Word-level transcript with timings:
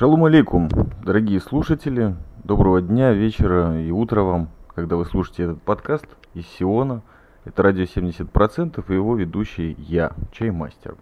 Шалом 0.00 0.24
алейкум, 0.24 0.70
дорогие 1.04 1.40
слушатели. 1.40 2.16
Доброго 2.42 2.80
дня, 2.80 3.12
вечера 3.12 3.78
и 3.78 3.90
утра 3.90 4.22
вам, 4.22 4.48
когда 4.74 4.96
вы 4.96 5.04
слушаете 5.04 5.42
этот 5.42 5.60
подкаст 5.60 6.06
из 6.32 6.46
Сиона. 6.46 7.02
Это 7.44 7.62
радио 7.62 7.82
70% 7.82 8.82
и 8.88 8.94
его 8.94 9.14
ведущий 9.14 9.76
я, 9.78 10.12
Чаймастер. 10.32 10.96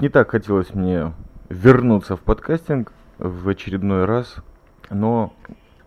Не 0.00 0.08
так 0.08 0.30
хотелось 0.30 0.72
мне 0.72 1.12
вернуться 1.50 2.16
в 2.16 2.20
подкастинг 2.20 2.94
в 3.18 3.46
очередной 3.50 4.06
раз, 4.06 4.36
но 4.88 5.34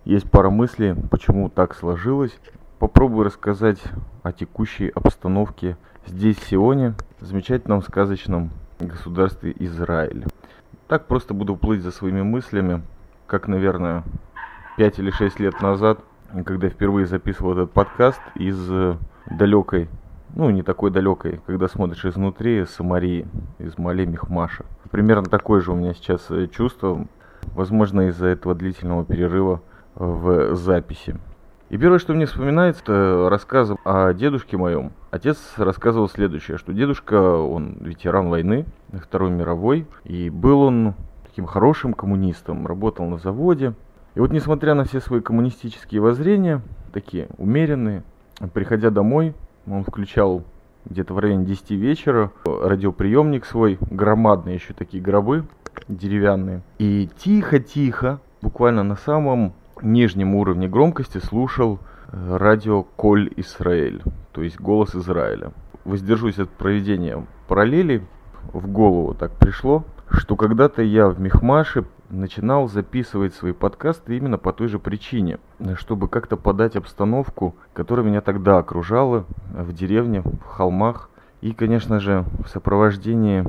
есть 0.04 0.30
пара 0.30 0.52
мыслей, 0.52 0.94
почему 1.10 1.50
так 1.50 1.74
сложилось. 1.74 2.38
Попробую 2.78 3.26
рассказать 3.26 3.82
о 4.22 4.32
текущей 4.32 4.90
обстановке 4.90 5.78
здесь, 6.06 6.38
в 6.38 6.48
Сионе, 6.48 6.94
замечательном 7.22 7.82
сказочном 7.82 8.52
государстве 8.80 9.52
Израиль. 9.58 10.26
Так 10.88 11.08
просто 11.08 11.34
буду 11.34 11.56
плыть 11.56 11.82
за 11.82 11.90
своими 11.90 12.22
мыслями, 12.22 12.84
как, 13.26 13.48
наверное, 13.48 14.04
5 14.78 15.00
или 15.00 15.10
6 15.10 15.40
лет 15.40 15.60
назад, 15.60 16.00
когда 16.46 16.70
впервые 16.70 17.08
записывал 17.08 17.54
этот 17.54 17.72
подкаст 17.72 18.22
из 18.36 18.70
э, 18.70 18.96
далекой, 19.32 19.90
ну 20.36 20.52
не 20.52 20.62
такой 20.62 20.92
далекой, 20.92 21.42
когда 21.48 21.68
смотришь 21.68 22.06
изнутри 22.06 22.66
Самарии, 22.66 23.26
из 23.58 23.80
Мале 23.80 24.06
Мехмаша. 24.06 24.66
Примерно 24.92 25.26
такое 25.26 25.62
же 25.62 25.72
у 25.72 25.76
меня 25.76 25.96
сейчас 25.96 26.30
э, 26.30 26.48
чувство, 26.48 27.08
возможно 27.56 28.10
из-за 28.10 28.28
этого 28.28 28.54
длительного 28.54 29.06
перерыва 29.06 29.62
в 29.96 30.54
записи. 30.54 31.18
И 31.70 31.78
первое, 31.78 31.98
что 31.98 32.14
мне 32.14 32.28
вспоминается, 32.28 32.84
это 32.84 33.28
рассказ 33.32 33.72
о 33.86 34.14
дедушке 34.14 34.56
моем. 34.56 34.92
Отец 35.16 35.38
рассказывал 35.56 36.10
следующее, 36.10 36.58
что 36.58 36.74
дедушка, 36.74 37.38
он 37.38 37.78
ветеран 37.80 38.28
войны, 38.28 38.66
Второй 38.92 39.32
мировой, 39.32 39.88
и 40.04 40.30
был 40.30 40.64
он 40.64 40.94
таким 41.26 41.46
хорошим 41.46 41.94
коммунистом, 41.94 42.68
работал 42.68 43.06
на 43.06 43.18
заводе. 43.18 43.76
И 44.16 44.20
вот 44.20 44.34
несмотря 44.34 44.74
на 44.74 44.84
все 44.84 45.00
свои 45.00 45.22
коммунистические 45.22 46.02
воззрения, 46.02 46.62
такие 46.92 47.30
умеренные, 47.38 48.04
приходя 48.54 48.90
домой, 48.90 49.34
он 49.66 49.86
включал 49.86 50.44
где-то 50.84 51.14
в 51.14 51.20
районе 51.20 51.46
10 51.46 51.72
вечера 51.72 52.34
радиоприемник 52.44 53.46
свой, 53.46 53.78
громадные 53.90 54.56
еще 54.56 54.74
такие 54.74 55.02
гробы 55.02 55.46
деревянные. 55.88 56.62
И 56.78 57.10
тихо-тихо, 57.20 58.20
буквально 58.42 58.84
на 58.84 58.98
самом 58.98 59.54
нижнем 59.82 60.36
уровне 60.36 60.68
громкости 60.68 61.20
слушал 61.20 61.80
радио 62.12 62.84
Коль 62.84 63.32
Израиль, 63.38 64.02
то 64.32 64.42
есть 64.42 64.60
голос 64.60 64.96
Израиля. 64.96 65.52
Воздержусь 65.84 66.40
от 66.40 66.50
проведения 66.50 67.26
параллели, 67.48 68.04
в 68.54 68.68
голову 68.68 69.14
так 69.14 69.32
пришло, 69.34 69.84
что 70.10 70.36
когда-то 70.36 70.82
я 70.82 71.08
в 71.08 71.20
Мехмаше 71.20 71.86
начинал 72.10 72.68
записывать 72.68 73.34
свои 73.34 73.54
подкасты 73.54 74.18
именно 74.18 74.38
по 74.38 74.54
той 74.54 74.68
же 74.68 74.80
причине, 74.80 75.40
чтобы 75.76 76.08
как-то 76.08 76.38
подать 76.38 76.76
обстановку, 76.76 77.56
которая 77.74 78.06
меня 78.06 78.22
тогда 78.22 78.58
окружала 78.58 79.26
в 79.52 79.74
деревне, 79.74 80.22
в 80.22 80.44
холмах, 80.46 81.10
и, 81.42 81.54
конечно 81.54 82.00
же, 82.00 82.26
в 82.44 82.50
сопровождении 82.50 83.44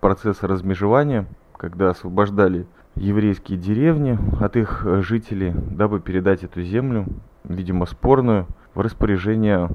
процесса 0.00 0.46
размежевания, 0.46 1.26
когда 1.56 1.90
освобождали 1.90 2.66
еврейские 2.94 3.58
деревни 3.58 4.18
от 4.40 4.56
их 4.56 4.84
жителей, 5.02 5.52
дабы 5.54 6.00
передать 6.00 6.44
эту 6.44 6.62
землю, 6.62 7.06
видимо 7.44 7.86
спорную, 7.86 8.46
в 8.74 8.80
распоряжение 8.80 9.68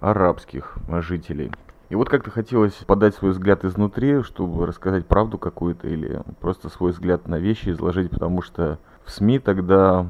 арабских 0.00 0.76
жителей. 1.00 1.52
И 1.88 1.94
вот 1.94 2.08
как-то 2.08 2.30
хотелось 2.30 2.74
подать 2.74 3.14
свой 3.14 3.32
взгляд 3.32 3.64
изнутри, 3.64 4.22
чтобы 4.22 4.66
рассказать 4.66 5.06
правду 5.06 5.38
какую-то 5.38 5.88
или 5.88 6.22
просто 6.40 6.68
свой 6.68 6.92
взгляд 6.92 7.26
на 7.26 7.38
вещи 7.38 7.70
изложить, 7.70 8.10
потому 8.10 8.42
что 8.42 8.78
в 9.04 9.10
СМИ 9.10 9.40
тогда 9.40 10.06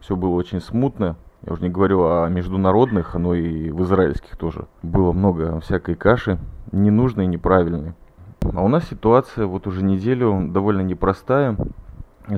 все 0.00 0.16
было 0.16 0.30
очень 0.30 0.60
смутно. 0.60 1.16
Я 1.42 1.52
уже 1.52 1.62
не 1.62 1.68
говорю 1.68 2.04
о 2.04 2.28
международных, 2.28 3.14
но 3.14 3.34
и 3.34 3.70
в 3.70 3.82
израильских 3.82 4.36
тоже. 4.36 4.66
Было 4.82 5.12
много 5.12 5.60
всякой 5.60 5.94
каши, 5.94 6.38
ненужной, 6.72 7.26
неправильной. 7.26 7.94
А 8.42 8.62
у 8.62 8.68
нас 8.68 8.88
ситуация 8.88 9.46
вот 9.46 9.66
уже 9.66 9.82
неделю 9.82 10.48
довольно 10.50 10.80
непростая 10.80 11.56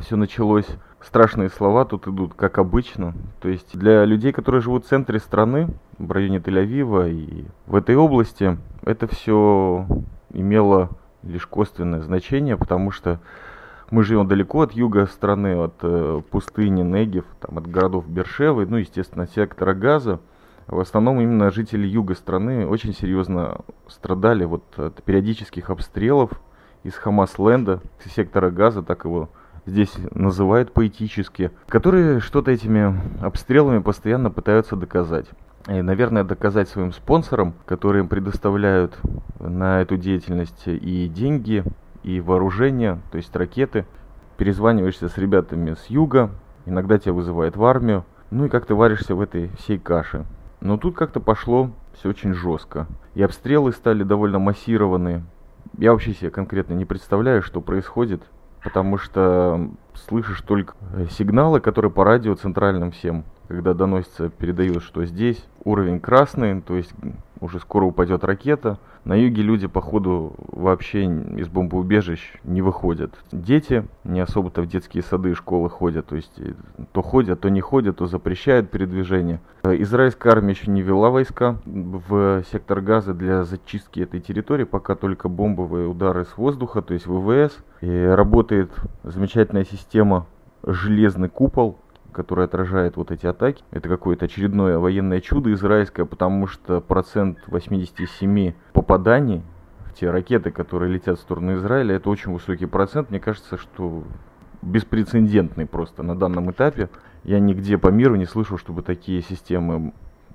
все 0.01 0.17
началось, 0.17 0.69
страшные 1.05 1.49
слова 1.49 1.85
тут 1.85 2.07
идут, 2.09 2.35
как 2.35 2.59
обычно. 2.59 3.15
То 3.41 3.49
есть 3.49 3.77
для 3.79 4.05
людей, 4.05 4.33
которые 4.33 4.61
живут 4.61 4.85
в 4.85 4.89
центре 4.89 5.19
страны, 5.19 5.69
в 5.99 6.11
районе 6.11 6.39
Тель-Авива 6.39 7.11
и 7.11 7.47
в 7.67 7.77
этой 7.77 7.97
области, 7.97 8.59
это 8.85 9.07
все 9.07 9.87
имело 10.33 10.91
лишь 11.23 11.47
косвенное 11.47 12.01
значение, 12.03 12.57
потому 12.57 12.91
что 12.91 13.21
мы 13.91 14.05
живем 14.05 14.27
далеко 14.27 14.63
от 14.63 14.73
юга 14.73 15.07
страны, 15.07 15.55
от 15.55 15.75
э, 15.83 16.23
пустыни 16.31 16.83
Негев, 16.83 17.27
там, 17.41 17.59
от 17.59 17.67
городов 17.67 18.09
Бершевы, 18.09 18.67
ну, 18.67 18.79
естественно, 18.79 19.27
сектора 19.27 19.75
Газа. 19.75 20.19
В 20.67 20.81
основном 20.81 21.21
именно 21.21 21.51
жители 21.51 21.87
юга 21.87 22.15
страны 22.15 22.67
очень 22.67 22.95
серьезно 22.95 23.61
страдали 23.89 24.45
вот 24.45 24.65
от 24.79 25.03
периодических 25.03 25.69
обстрелов 25.69 26.31
из 26.84 26.95
Хамас-Ленда, 26.95 27.81
сектора 28.15 28.51
Газа, 28.51 28.83
так 28.83 29.05
его 29.05 29.29
здесь 29.67 29.93
называют 30.12 30.73
поэтически, 30.73 31.50
которые 31.69 32.21
что-то 32.21 32.50
этими 32.50 32.99
обстрелами 33.25 33.81
постоянно 33.81 34.31
пытаются 34.31 34.77
доказать. 34.77 35.27
И, 35.69 35.81
наверное, 35.81 36.25
доказать 36.25 36.69
своим 36.69 36.93
спонсорам, 36.93 37.55
которые 37.67 38.03
им 38.03 38.09
предоставляют 38.09 38.99
на 39.39 39.81
эту 39.81 39.97
деятельность 39.97 40.67
и 40.67 41.09
деньги, 41.09 41.65
и 42.03 42.21
вооружение, 42.21 43.01
то 43.11 43.17
есть 43.17 43.34
ракеты. 43.37 43.87
Перезваниваешься 44.37 45.09
с 45.09 45.17
ребятами 45.19 45.75
с 45.75 45.87
юга, 45.87 46.31
иногда 46.67 46.99
тебя 46.99 47.12
вызывают 47.12 47.56
в 47.56 47.65
армию, 47.65 48.05
ну 48.31 48.47
и 48.47 48.49
как 48.49 48.67
ты 48.67 48.75
варишься 48.75 49.15
в 49.15 49.21
этой 49.21 49.51
всей 49.59 49.78
каше. 49.78 50.25
Но 50.61 50.78
тут 50.78 50.97
как-то 50.97 51.21
пошло 51.21 51.71
все 51.93 52.09
очень 52.09 52.34
жестко. 52.34 52.87
И 53.15 53.22
обстрелы 53.22 53.72
стали 53.72 54.03
довольно 54.03 54.39
массированные. 54.41 55.22
Я 55.78 55.93
вообще 55.93 56.12
себе 56.12 56.31
конкретно 56.31 56.75
не 56.75 56.84
представляю, 56.84 57.43
что 57.43 57.61
происходит 57.61 58.22
потому 58.62 58.99
что 58.99 59.71
слышишь 59.95 60.41
только 60.43 60.75
сигналы, 61.11 61.61
которые 61.61 61.91
по 61.91 62.05
радио 62.05 62.34
центральным 62.34 62.91
всем, 62.93 63.25
когда 63.49 63.75
доносится, 63.75 64.28
передают, 64.28 64.83
что 64.83 65.05
здесь 65.05 65.45
уровень 65.65 66.00
красный, 66.00 66.61
то 66.61 66.77
есть 66.77 66.93
уже 67.42 67.58
скоро 67.58 67.84
упадет 67.84 68.25
ракета. 68.25 68.78
На 69.04 69.14
юге 69.14 69.42
люди, 69.42 69.66
походу, 69.66 70.34
вообще 70.38 71.04
из 71.04 71.48
бомбоубежищ 71.48 72.20
не 72.44 72.62
выходят. 72.62 73.12
Дети 73.32 73.84
не 74.04 74.20
особо-то 74.20 74.62
в 74.62 74.69
детские 74.69 75.03
сады 75.03 75.30
и 75.32 75.34
школы 75.34 75.69
ходят, 75.69 76.06
то 76.06 76.16
есть 76.16 76.32
э, 76.38 76.53
то 76.92 77.03
ходят, 77.03 77.41
то 77.41 77.48
не 77.48 77.60
ходят, 77.60 77.97
то 77.97 78.06
запрещают 78.06 78.70
передвижение. 78.70 79.41
Э, 79.64 79.75
израильская 79.82 80.30
армия 80.30 80.53
еще 80.53 80.70
не 80.70 80.82
вела 80.82 81.10
войска 81.10 81.56
в 81.66 82.44
сектор 82.53 82.80
газа 82.80 83.12
для 83.12 83.42
зачистки 83.42 84.00
этой 84.00 84.20
территории, 84.20 84.64
пока 84.64 84.94
только 84.94 85.28
бомбовые 85.28 85.88
удары 85.88 86.24
с 86.24 86.36
воздуха, 86.36 86.80
то 86.80 86.94
есть 86.94 87.06
ВВС. 87.06 87.59
И 87.80 88.04
работает 88.04 88.70
замечательная 89.03 89.64
система 89.64 90.26
железный 90.64 91.28
купол, 91.28 91.78
который 92.12 92.45
отражает 92.45 92.97
вот 92.97 93.11
эти 93.11 93.27
атаки. 93.27 93.62
Это 93.71 93.89
какое-то 93.89 94.27
очередное 94.27 94.78
военное 94.78 95.21
чудо 95.21 95.53
израильское, 95.53 96.05
потому 96.05 96.47
что 96.47 96.81
процент 96.81 97.39
87 97.47 98.53
попаданий 98.73 99.43
в 99.87 99.95
те 99.95 100.11
ракеты, 100.11 100.51
которые 100.51 100.93
летят 100.93 101.19
в 101.19 101.22
сторону 101.22 101.55
Израиля, 101.56 101.97
это 101.97 102.09
очень 102.11 102.33
высокий 102.33 102.67
процент. 102.67 103.11
Мне 103.11 103.21
кажется, 103.21 103.56
что 103.56 104.05
беспрецедентный 104.62 105.67
просто 105.67 106.03
на 106.03 106.17
данном 106.17 106.51
этапе. 106.51 106.89
Я 107.25 107.41
нигде 107.41 107.78
по 107.78 107.89
миру 107.89 108.17
не 108.17 108.27
слышал, 108.27 108.59
чтобы 108.59 108.83
такие 108.83 109.22
системы 109.22 109.93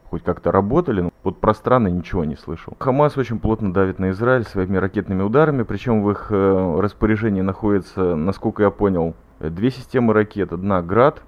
хоть 0.09 0.23
как-то 0.23 0.51
работали. 0.51 1.01
Но 1.01 1.11
вот 1.23 1.39
про 1.39 1.53
страны 1.53 1.89
ничего 1.89 2.23
не 2.23 2.35
слышал. 2.35 2.73
Хамас 2.79 3.17
очень 3.17 3.39
плотно 3.39 3.73
давит 3.73 3.99
на 3.99 4.11
Израиль 4.11 4.43
своими 4.43 4.77
ракетными 4.77 5.21
ударами, 5.21 5.63
причем 5.63 6.03
в 6.03 6.11
их 6.11 6.27
э, 6.29 6.79
распоряжении 6.79 7.41
находится, 7.41 8.15
насколько 8.15 8.63
я 8.63 8.69
понял, 8.69 9.15
Две 9.39 9.69
системы 9.69 10.13
ракет. 10.13 10.51
Одна 10.51 10.81
«Град», 10.81 11.21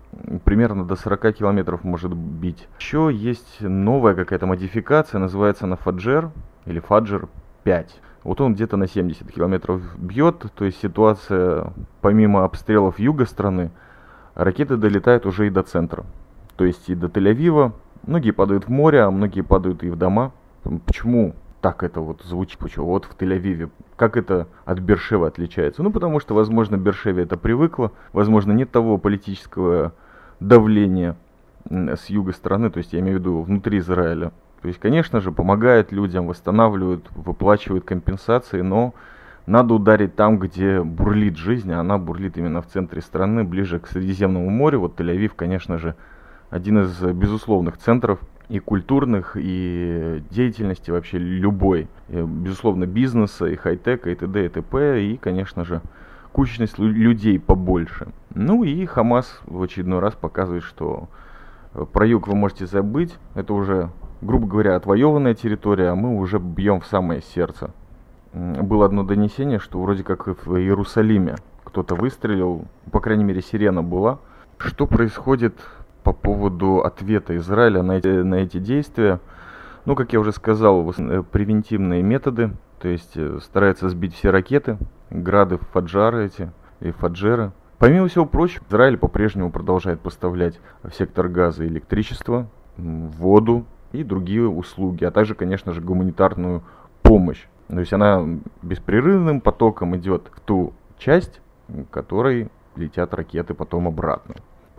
примерно 0.44 0.84
до 0.84 0.96
40 0.96 1.34
километров 1.36 1.84
может 1.84 2.12
бить. 2.14 2.68
Еще 2.80 3.12
есть 3.14 3.62
новая 3.62 4.16
какая-то 4.16 4.48
модификация, 4.48 5.20
называется 5.20 5.66
она 5.66 5.76
«Фаджер» 5.76 6.32
или 6.66 6.80
«Фаджер 6.80 7.30
5». 7.66 7.88
Вот 8.24 8.42
он 8.42 8.54
где-то 8.54 8.78
на 8.78 8.88
70 8.88 9.32
километров 9.32 9.82
бьет, 9.98 10.46
то 10.56 10.66
есть 10.66 10.80
ситуация, 10.82 11.72
помимо 12.02 12.44
обстрелов 12.44 13.00
юга 13.00 13.26
страны, 13.26 13.72
ракеты 14.34 14.76
долетают 14.76 15.26
уже 15.26 15.48
и 15.48 15.50
до 15.50 15.64
центра. 15.64 16.04
То 16.56 16.66
есть 16.66 16.90
и 16.90 16.96
до 16.96 17.08
Тель-Авива, 17.08 17.74
многие 18.06 18.32
падают 18.32 18.66
в 18.66 18.70
море, 18.70 19.04
а 19.04 19.12
многие 19.12 19.42
падают 19.42 19.84
и 19.84 19.90
в 19.90 19.96
дома. 19.96 20.32
Почему 20.86 21.36
так 21.62 21.84
это 21.84 22.02
вот 22.02 22.22
звучит, 22.24 22.58
почему 22.60 22.88
вот 22.88 23.06
в 23.06 23.16
Тель-Авиве. 23.18 23.70
Как 23.96 24.18
это 24.18 24.48
от 24.66 24.80
Бершевы 24.80 25.28
отличается? 25.28 25.84
Ну, 25.84 25.92
потому 25.92 26.20
что, 26.20 26.34
возможно, 26.34 26.78
Бершеве 26.78 27.24
это 27.24 27.38
привыкло, 27.38 27.92
возможно, 28.14 28.52
нет 28.54 28.72
того 28.72 28.98
политического 28.98 29.94
давления 30.40 31.16
с 31.70 32.10
юга 32.10 32.32
страны, 32.32 32.70
то 32.70 32.78
есть 32.78 32.94
я 32.94 33.00
имею 33.00 33.18
в 33.18 33.20
виду 33.20 33.42
внутри 33.42 33.80
Израиля. 33.80 34.32
То 34.62 34.68
есть, 34.68 34.80
конечно 34.80 35.22
же, 35.22 35.32
помогают 35.32 35.92
людям, 35.92 36.28
восстанавливают, 36.28 37.10
выплачивают 37.12 37.86
компенсации, 37.86 38.62
но 38.62 38.94
надо 39.46 39.74
ударить 39.74 40.16
там, 40.16 40.38
где 40.38 40.82
бурлит 40.82 41.38
жизнь, 41.38 41.72
а 41.72 41.80
она 41.80 41.98
бурлит 41.98 42.38
именно 42.38 42.62
в 42.62 42.68
центре 42.68 43.02
страны, 43.02 43.44
ближе 43.44 43.80
к 43.80 43.88
Средиземному 43.88 44.50
морю. 44.50 44.82
Вот 44.82 45.00
Тель-Авив, 45.00 45.32
конечно 45.36 45.78
же, 45.78 45.96
один 46.50 46.80
из 46.80 47.02
безусловных 47.02 47.78
центров 47.78 48.20
и 48.50 48.60
культурных, 48.60 49.38
и 49.40 50.24
деятельности 50.32 50.92
вообще 50.92 51.20
любой. 51.20 51.88
И, 52.10 52.22
безусловно, 52.22 52.86
бизнеса, 52.86 53.46
и 53.46 53.56
хай-тека, 53.56 54.10
и 54.10 54.16
т.д. 54.16 54.46
и 54.46 54.50
т.п. 54.50 55.04
И, 55.04 55.18
конечно 55.18 55.64
же, 55.64 55.82
кучность 56.32 56.80
людей 56.80 57.40
побольше. 57.40 58.08
Ну 58.34 58.64
и 58.64 58.86
Хамас 58.86 59.42
в 59.46 59.62
очередной 59.62 60.00
раз 60.00 60.16
показывает, 60.16 60.64
что 60.64 61.10
э, 61.74 61.86
про 61.92 62.08
юг 62.08 62.28
вы 62.28 62.36
можете 62.36 62.66
забыть. 62.66 63.16
Это 63.36 63.54
уже, 63.54 63.92
грубо 64.22 64.48
говоря, 64.48 64.76
отвоеванная 64.76 65.36
территория, 65.36 65.90
а 65.90 65.96
мы 65.96 66.18
уже 66.18 66.40
бьем 66.40 66.82
в 66.82 66.88
самое 66.88 67.22
сердце. 67.22 67.72
Было 68.34 68.86
одно 68.86 69.04
донесение, 69.04 69.60
что 69.60 69.82
вроде 69.82 70.04
как 70.04 70.28
в 70.28 70.56
Иерусалиме 70.56 71.36
кто-то 71.64 71.96
выстрелил, 71.96 72.66
по 72.92 73.00
крайней 73.00 73.24
мере 73.24 73.42
сирена 73.42 73.84
была. 73.84 74.20
Что 74.58 74.88
происходит 74.88 75.56
по 76.04 76.14
поводу 76.14 76.80
ответа 76.80 77.36
Израиля 77.38 77.82
на 77.82 77.94
эти, 77.94 78.08
на 78.08 78.36
эти 78.36 78.58
действия? 78.60 79.20
Ну, 79.86 79.96
как 79.96 80.14
я 80.14 80.20
уже 80.20 80.32
сказал, 80.32 80.94
превентивные 81.32 82.04
методы, 82.04 82.52
то 82.80 82.88
есть 82.88 83.16
э, 83.16 83.40
старается 83.42 83.90
сбить 83.90 84.14
все 84.14 84.30
ракеты, 84.30 84.78
грады, 85.10 85.58
фаджары 85.72 86.26
эти 86.26 86.52
и 86.80 86.92
фаджеры. 86.92 87.52
Помимо 87.78 88.08
всего 88.08 88.26
прочего, 88.26 88.64
Израиль 88.70 88.98
по-прежнему 88.98 89.52
продолжает 89.52 90.02
поставлять 90.02 90.60
в 90.84 90.92
сектор 90.92 91.28
газа 91.30 91.66
электричество, 91.66 92.48
воду 92.78 93.66
и 93.92 94.04
другие 94.04 94.48
услуги, 94.48 95.04
а 95.06 95.12
также, 95.12 95.36
конечно 95.36 95.74
же, 95.74 95.82
гуманитарную 95.82 96.64
помощь. 97.02 97.46
То 97.68 97.80
есть 97.80 97.94
она 97.94 98.26
беспрерывным 98.62 99.42
потоком 99.42 99.96
идет 99.96 100.30
в 100.36 100.40
ту 100.42 100.74
часть, 100.98 101.42
в 101.68 101.86
которой 101.86 102.50
летят 102.76 103.14
ракеты 103.14 103.54
потом 103.54 103.88
обратно. 103.88 104.36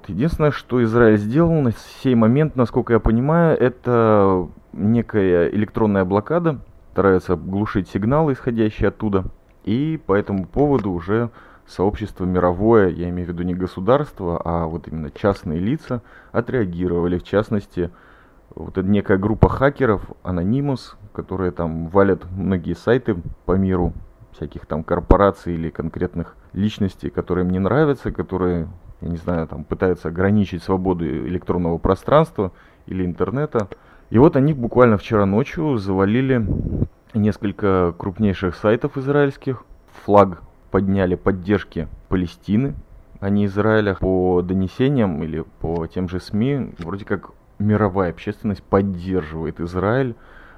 Единственное, 0.09 0.51
что 0.51 0.83
Израиль 0.83 1.19
сделал 1.19 1.61
на 1.61 1.73
сей 2.03 2.15
момент, 2.15 2.57
насколько 2.57 2.93
я 2.93 3.01
понимаю, 3.01 3.59
это 3.59 4.49
некая 4.73 5.49
электронная 5.49 6.05
блокада, 6.05 6.61
старается 6.93 7.37
глушить 7.37 7.89
сигналы, 7.89 8.33
исходящие 8.33 8.89
оттуда, 8.89 9.25
и 9.65 10.01
по 10.07 10.15
этому 10.15 10.47
поводу 10.47 10.91
уже 10.91 11.31
сообщество 11.67 12.25
мировое, 12.25 12.89
я 12.89 13.09
имею 13.11 13.29
в 13.29 13.33
виду 13.33 13.43
не 13.45 13.55
государство, 13.55 14.41
а 14.45 14.67
вот 14.67 14.89
именно 14.89 15.11
частные 15.11 15.61
лица 15.61 16.03
отреагировали. 16.33 17.19
В 17.19 17.23
частности, 17.23 17.91
вот 18.55 18.77
эта 18.77 18.89
некая 18.89 19.19
группа 19.19 19.49
хакеров, 19.49 20.03
Anonymous, 20.25 20.95
которые 21.13 21.53
там 21.53 21.89
валят 21.89 22.25
многие 22.33 22.75
сайты 22.75 23.17
по 23.47 23.53
миру, 23.53 23.93
всяких 24.33 24.67
там 24.67 24.83
корпораций 24.83 25.55
или 25.55 25.71
конкретных 25.71 26.37
личностей, 26.53 27.11
которые 27.11 27.45
им 27.45 27.53
не 27.53 27.59
нравятся, 27.59 28.11
которые, 28.11 28.69
я 29.01 29.09
не 29.09 29.17
знаю, 29.17 29.47
там 29.47 29.65
пытаются 29.65 30.09
ограничить 30.09 30.63
свободу 30.63 31.05
электронного 31.05 31.79
пространства 31.79 32.53
или 32.87 33.05
интернета. 33.05 33.69
И 34.11 34.19
вот 34.19 34.37
они 34.37 34.53
буквально 34.53 34.99
вчера 34.99 35.25
ночью 35.27 35.79
завалили 35.79 36.47
несколько 37.15 37.95
крупнейших 37.97 38.55
сайтов 38.55 38.99
израильских. 38.99 39.65
Флаг 40.05 40.43
подняли 40.71 41.15
поддержки 41.15 41.89
Палестины, 42.09 42.75
а 43.21 43.31
не 43.31 43.47
Израиля. 43.47 43.97
По 44.01 44.43
донесениям 44.43 45.23
или 45.23 45.45
по 45.61 45.87
тем 45.87 46.09
же 46.09 46.21
СМИ, 46.21 46.75
вроде 46.79 47.05
как 47.05 47.31
мировая 47.59 48.11
общественность 48.11 48.63
поддерживает 48.63 49.61
Израиль 49.61 50.17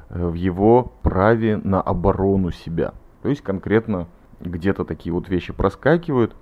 э, 0.09 0.27
в 0.27 0.35
его 0.35 0.93
праве 1.03 1.57
на 1.57 1.81
оборону 1.81 2.51
себя. 2.51 2.95
То 3.23 3.29
есть 3.29 3.43
конкретно 3.43 4.07
где-то 4.41 4.85
такие 4.85 5.13
вот 5.13 5.29
вещи 5.29 5.53
проскакивают. 5.53 6.35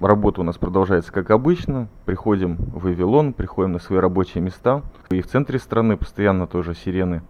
Работа 0.00 0.40
у 0.40 0.44
нас 0.44 0.56
продолжается 0.58 1.12
как 1.12 1.30
обычно. 1.30 1.88
Приходим 2.04 2.56
в 2.56 2.84
Вавилон, 2.84 3.32
приходим 3.32 3.72
на 3.72 3.78
свои 3.78 3.98
рабочие 3.98 4.42
места. 4.42 4.82
И 5.10 5.20
в 5.20 5.26
центре 5.26 5.58
страны 5.58 5.96
постоянно 5.96 6.46
тоже 6.46 6.74
сирены 6.74 7.22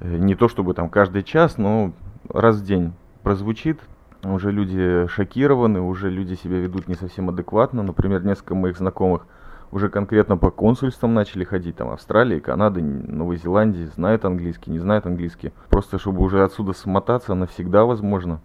Э, 0.00 0.16
не 0.16 0.34
то 0.34 0.48
чтобы 0.48 0.74
там 0.74 0.88
каждый 0.88 1.22
час, 1.22 1.58
но 1.58 1.92
раз 2.28 2.56
в 2.56 2.64
день 2.64 2.92
прозвучит, 3.22 3.80
уже 4.24 4.50
люди 4.50 5.06
шокированы, 5.08 5.80
уже 5.80 6.10
люди 6.10 6.34
себя 6.34 6.58
ведут 6.58 6.88
не 6.88 6.94
совсем 6.94 7.28
адекватно. 7.28 7.82
Например, 7.82 8.24
несколько 8.24 8.54
моих 8.54 8.78
знакомых 8.78 9.26
уже 9.70 9.88
конкретно 9.88 10.36
по 10.36 10.50
консульствам 10.50 11.14
начали 11.14 11.44
ходить, 11.44 11.76
там 11.76 11.90
Австралии, 11.90 12.40
Канады, 12.40 12.82
Новой 12.82 13.36
Зеландии, 13.36 13.84
знают 13.94 14.24
английский, 14.24 14.70
не 14.70 14.78
знают 14.78 15.06
английский. 15.06 15.52
Просто 15.68 15.98
чтобы 15.98 16.22
уже 16.22 16.42
отсюда 16.42 16.72
смотаться 16.72 17.34
навсегда 17.34 17.84
возможно. 17.84 18.40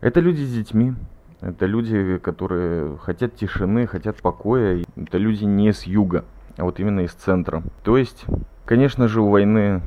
Это 0.00 0.20
люди 0.20 0.42
с 0.42 0.54
детьми, 0.54 0.94
это 1.40 1.66
люди, 1.66 2.18
которые 2.18 2.98
хотят 2.98 3.34
тишины, 3.34 3.86
хотят 3.86 4.16
покоя. 4.16 4.82
Это 4.96 5.18
люди 5.18 5.44
не 5.44 5.72
с 5.72 5.84
юга, 5.84 6.24
а 6.56 6.64
вот 6.64 6.80
именно 6.80 7.00
из 7.00 7.12
центра. 7.12 7.62
То 7.82 7.96
есть, 7.96 8.24
конечно 8.64 9.08
же, 9.08 9.20
у 9.22 9.28
войны 9.28 9.82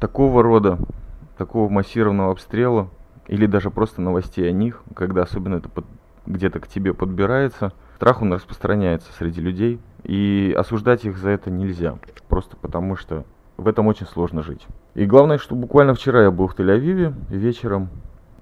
такого 0.00 0.42
рода, 0.42 0.78
такого 1.38 1.68
массированного 1.68 2.32
обстрела, 2.32 2.90
или 3.26 3.46
даже 3.46 3.70
просто 3.70 4.02
новостей 4.02 4.48
о 4.48 4.52
них, 4.52 4.82
когда 4.94 5.22
особенно 5.22 5.56
это 5.56 5.68
под, 5.68 5.86
где-то 6.26 6.60
к 6.60 6.68
тебе 6.68 6.92
подбирается, 6.92 7.72
страх 7.96 8.20
он 8.20 8.32
распространяется 8.34 9.12
среди 9.14 9.40
людей, 9.40 9.80
и 10.02 10.54
осуждать 10.56 11.06
их 11.06 11.16
за 11.16 11.30
это 11.30 11.50
нельзя, 11.50 11.96
просто 12.28 12.56
потому 12.56 12.96
что 12.96 13.24
в 13.56 13.66
этом 13.66 13.86
очень 13.86 14.06
сложно 14.06 14.42
жить. 14.42 14.66
И 14.94 15.06
главное, 15.06 15.38
что 15.38 15.54
буквально 15.54 15.94
вчера 15.94 16.22
я 16.22 16.30
был 16.30 16.48
в 16.48 16.54
Тель-Авиве 16.54 17.14
вечером, 17.30 17.88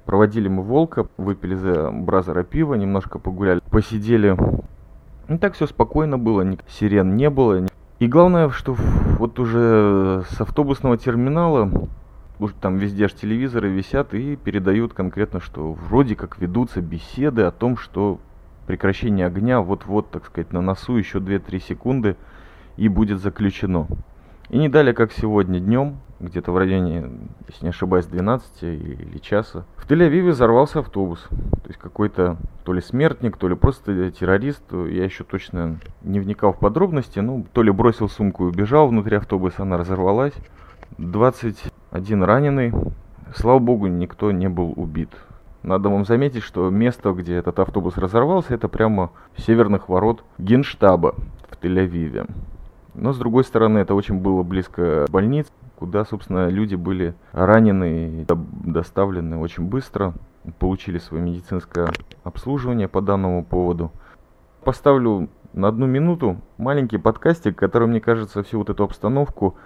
проводили 0.04 0.48
мы 0.48 0.62
волка, 0.62 1.06
выпили 1.16 1.54
за 1.54 1.90
бразера 1.90 2.42
пива, 2.42 2.74
немножко 2.74 3.18
погуляли, 3.18 3.60
посидели. 3.70 4.36
Ну 5.28 5.38
так 5.38 5.54
все 5.54 5.66
спокойно 5.66 6.18
было, 6.18 6.42
ни 6.42 6.58
сирен 6.68 7.16
не 7.16 7.30
было, 7.30 7.66
и 7.98 8.08
главное, 8.08 8.50
что 8.50 8.74
вот 8.74 9.38
уже 9.38 10.24
с 10.28 10.40
автобусного 10.40 10.98
терминала 10.98 11.70
уже 12.40 12.54
там 12.54 12.76
везде 12.76 13.06
же 13.06 13.14
телевизоры 13.14 13.68
висят 13.68 14.14
и 14.14 14.34
передают 14.34 14.92
конкретно, 14.92 15.40
что 15.40 15.72
вроде 15.72 16.16
как 16.16 16.38
ведутся 16.40 16.80
беседы 16.80 17.42
о 17.42 17.52
том, 17.52 17.76
что 17.76 18.18
прекращение 18.66 19.26
огня 19.26 19.60
вот-вот, 19.60 20.10
так 20.10 20.26
сказать, 20.26 20.52
на 20.52 20.60
носу 20.60 20.96
еще 20.96 21.18
2-3 21.18 21.60
секунды 21.60 22.16
и 22.76 22.88
будет 22.88 23.20
заключено. 23.20 23.86
И 24.50 24.58
не 24.58 24.68
далее, 24.68 24.94
как 24.94 25.12
сегодня 25.12 25.60
днем, 25.60 25.98
где-то 26.22 26.52
в 26.52 26.56
районе, 26.56 27.10
если 27.48 27.64
не 27.64 27.70
ошибаюсь, 27.70 28.06
12 28.06 28.62
или 28.62 29.18
часа, 29.18 29.64
в 29.76 29.88
Тель-Авиве 29.88 30.30
взорвался 30.30 30.78
автобус. 30.78 31.26
То 31.28 31.68
есть 31.68 31.78
какой-то 31.78 32.36
то 32.64 32.72
ли 32.72 32.80
смертник, 32.80 33.36
то 33.36 33.48
ли 33.48 33.54
просто 33.54 34.10
террорист. 34.12 34.62
Я 34.72 35.04
еще 35.04 35.24
точно 35.24 35.78
не 36.02 36.20
вникал 36.20 36.52
в 36.52 36.58
подробности. 36.58 37.18
Ну, 37.18 37.44
то 37.52 37.62
ли 37.62 37.70
бросил 37.70 38.08
сумку 38.08 38.44
и 38.44 38.48
убежал 38.48 38.88
внутри 38.88 39.16
автобуса, 39.16 39.62
она 39.62 39.76
разорвалась. 39.76 40.34
21 40.98 42.22
раненый. 42.22 42.72
Слава 43.34 43.58
богу, 43.58 43.88
никто 43.88 44.30
не 44.30 44.48
был 44.48 44.72
убит. 44.76 45.10
Надо 45.62 45.88
вам 45.88 46.04
заметить, 46.04 46.42
что 46.42 46.70
место, 46.70 47.12
где 47.12 47.36
этот 47.36 47.58
автобус 47.58 47.96
разорвался, 47.96 48.54
это 48.54 48.68
прямо 48.68 49.10
северных 49.36 49.88
ворот 49.88 50.24
Генштаба 50.38 51.14
в 51.48 51.62
Тель-Авиве. 51.62 52.28
Но, 52.94 53.12
с 53.12 53.18
другой 53.18 53.44
стороны, 53.44 53.78
это 53.78 53.94
очень 53.94 54.16
было 54.16 54.42
близко 54.42 55.06
к 55.06 55.10
больнице, 55.10 55.50
куда, 55.76 56.04
собственно, 56.04 56.48
люди 56.48 56.74
были 56.74 57.14
ранены 57.32 58.22
и 58.22 58.26
доставлены 58.64 59.38
очень 59.38 59.64
быстро, 59.64 60.14
получили 60.58 60.98
свое 60.98 61.22
медицинское 61.22 61.88
обслуживание 62.24 62.88
по 62.88 63.00
данному 63.00 63.44
поводу. 63.44 63.92
Поставлю 64.64 65.28
на 65.52 65.68
одну 65.68 65.86
минуту 65.86 66.40
маленький 66.56 66.98
подкастик, 66.98 67.56
который, 67.56 67.88
мне 67.88 68.00
кажется, 68.00 68.42
всю 68.42 68.58
вот 68.58 68.70
эту 68.70 68.84
обстановку 68.84 69.56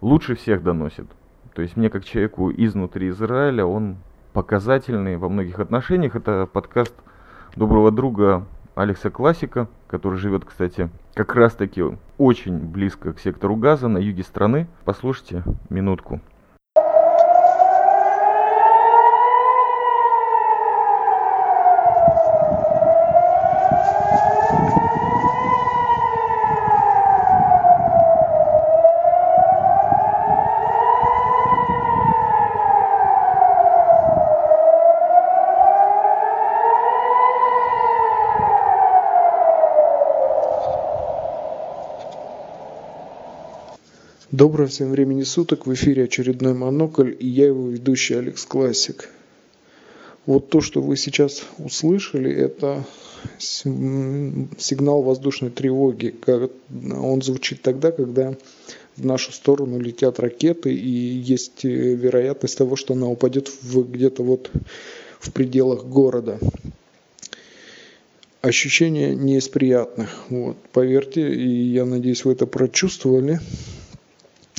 лучше 0.00 0.34
всех 0.34 0.62
доносит. 0.62 1.06
То 1.54 1.62
есть 1.62 1.76
мне, 1.76 1.90
как 1.90 2.04
человеку 2.04 2.50
изнутри 2.50 3.10
Израиля, 3.10 3.64
он 3.66 3.96
показательный 4.32 5.16
во 5.16 5.28
многих 5.28 5.60
отношениях. 5.60 6.16
Это 6.16 6.48
подкаст 6.52 6.94
доброго 7.56 7.92
друга 7.92 8.46
Алекса 8.74 9.10
Классика, 9.10 9.68
который 9.86 10.18
живет, 10.18 10.44
кстати, 10.44 10.90
как 11.14 11.34
раз 11.36 11.54
таки 11.54 11.82
очень 12.18 12.58
близко 12.58 13.12
к 13.12 13.20
сектору 13.20 13.56
газа 13.56 13.88
на 13.88 13.98
юге 13.98 14.22
страны. 14.22 14.66
Послушайте 14.84 15.42
минутку. 15.68 16.20
Доброго 44.34 44.66
всем 44.68 44.90
времени 44.90 45.22
суток, 45.22 45.64
в 45.64 45.72
эфире 45.74 46.04
очередной 46.06 46.54
Монокль 46.54 47.14
и 47.16 47.28
я 47.28 47.46
его 47.46 47.68
ведущий 47.68 48.14
Алекс 48.14 48.44
Классик. 48.44 49.08
Вот 50.26 50.48
то, 50.48 50.60
что 50.60 50.82
вы 50.82 50.96
сейчас 50.96 51.44
услышали, 51.58 52.32
это 52.32 52.84
сигнал 53.38 55.02
воздушной 55.02 55.50
тревоги. 55.50 56.16
Он 56.68 57.22
звучит 57.22 57.62
тогда, 57.62 57.92
когда 57.92 58.34
в 58.96 59.06
нашу 59.06 59.30
сторону 59.30 59.78
летят 59.78 60.18
ракеты, 60.18 60.74
и 60.74 60.88
есть 60.88 61.64
э, 61.64 61.68
вероятность 61.68 62.58
того, 62.58 62.74
что 62.74 62.94
она 62.94 63.06
упадет 63.06 63.52
где-то 63.62 64.24
вот 64.24 64.50
в 65.20 65.30
пределах 65.30 65.84
города. 65.84 66.40
Ощущения 68.42 69.14
не 69.14 69.36
из 69.36 69.48
приятных. 69.48 70.10
Вот. 70.28 70.56
Поверьте, 70.72 71.32
и 71.32 71.48
я 71.48 71.84
надеюсь, 71.84 72.24
вы 72.24 72.32
это 72.32 72.46
прочувствовали. 72.46 73.38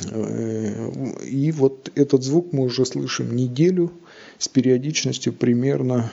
Э, 0.04 0.90
и 1.24 1.52
вот 1.52 1.90
этот 1.94 2.22
звук 2.22 2.52
мы 2.52 2.64
уже 2.64 2.84
слышим 2.84 3.34
неделю 3.34 3.92
с 4.38 4.48
периодичностью 4.48 5.32
примерно 5.32 6.12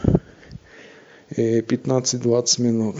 15-20 1.29 2.59
э, 2.59 2.63
минут. 2.63 2.95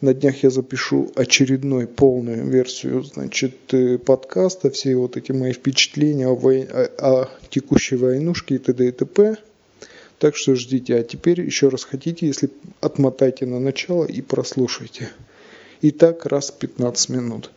На 0.00 0.14
днях 0.14 0.44
я 0.44 0.50
запишу 0.50 1.10
очередной 1.16 1.88
полную 1.88 2.48
версию 2.48 3.02
значит, 3.02 3.74
э, 3.74 3.98
подкаста, 3.98 4.70
все 4.70 4.94
вот 4.94 5.16
эти 5.16 5.32
мои 5.32 5.52
впечатления 5.52 6.28
о, 6.28 6.34
вой... 6.36 6.62
о 6.62 7.28
текущей 7.50 7.96
войнушке 7.96 8.56
и 8.56 8.58
т.д. 8.58 8.88
и 8.88 8.92
т.п. 8.92 9.38
Так 10.18 10.36
что 10.36 10.54
ждите. 10.54 10.96
А 10.96 11.02
теперь 11.02 11.40
еще 11.40 11.68
раз 11.68 11.84
хотите, 11.84 12.26
если 12.26 12.50
отмотайте 12.80 13.46
на 13.46 13.58
начало 13.60 14.04
и 14.04 14.20
прослушайте. 14.20 15.10
И 15.80 15.90
так 15.90 16.26
раз 16.26 16.50
15 16.50 17.08
минут. 17.08 17.50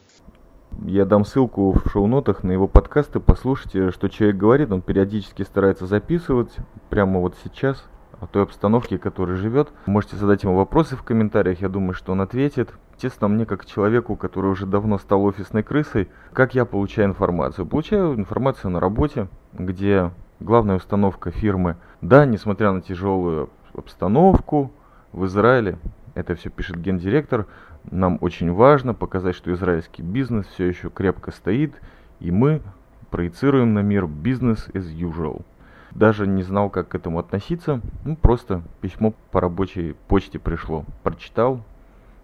Я 0.85 1.05
дам 1.05 1.25
ссылку 1.25 1.71
в 1.73 1.89
шоу-нотах 1.89 2.43
на 2.43 2.51
его 2.51 2.67
подкасты. 2.67 3.19
Послушайте, 3.19 3.91
что 3.91 4.09
человек 4.09 4.37
говорит. 4.37 4.71
Он 4.71 4.81
периодически 4.81 5.43
старается 5.43 5.85
записывать 5.85 6.55
прямо 6.89 7.19
вот 7.19 7.35
сейчас 7.43 7.85
о 8.19 8.27
той 8.27 8.43
обстановке, 8.43 8.97
в 8.97 9.01
которой 9.01 9.35
живет. 9.35 9.69
Можете 9.85 10.15
задать 10.15 10.43
ему 10.43 10.55
вопросы 10.55 10.95
в 10.95 11.03
комментариях, 11.03 11.61
я 11.61 11.69
думаю, 11.69 11.93
что 11.93 12.11
он 12.11 12.21
ответит. 12.21 12.73
Естественно, 12.95 13.27
мне 13.27 13.45
как 13.47 13.65
человеку, 13.65 14.15
который 14.15 14.51
уже 14.51 14.67
давно 14.67 14.99
стал 14.99 15.23
офисной 15.23 15.63
крысой, 15.63 16.07
как 16.33 16.53
я 16.53 16.65
получаю 16.65 17.07
информацию? 17.09 17.65
Получаю 17.65 18.13
информацию 18.13 18.69
на 18.69 18.79
работе, 18.79 19.27
где 19.53 20.11
главная 20.39 20.75
установка 20.75 21.31
фирмы, 21.31 21.77
да, 22.01 22.25
несмотря 22.25 22.71
на 22.71 22.81
тяжелую 22.81 23.49
обстановку 23.73 24.71
в 25.13 25.25
Израиле, 25.25 25.79
это 26.21 26.35
все 26.35 26.49
пишет 26.49 26.81
гендиректор, 26.81 27.45
нам 27.89 28.17
очень 28.21 28.51
важно 28.51 28.93
показать, 28.93 29.35
что 29.35 29.51
израильский 29.53 30.01
бизнес 30.01 30.47
все 30.47 30.67
еще 30.67 30.89
крепко 30.89 31.31
стоит, 31.31 31.73
и 32.19 32.31
мы 32.31 32.61
проецируем 33.09 33.73
на 33.73 33.79
мир 33.79 34.07
бизнес 34.07 34.69
as 34.73 34.93
usual 34.95 35.43
даже 35.93 36.27
не 36.27 36.43
знал, 36.43 36.69
как 36.69 36.89
к 36.89 36.95
этому 36.95 37.19
относиться. 37.19 37.81
Ну, 38.05 38.15
просто 38.15 38.61
письмо 38.81 39.13
по 39.31 39.41
рабочей 39.41 39.95
почте 40.07 40.39
пришло. 40.39 40.85
Прочитал, 41.03 41.61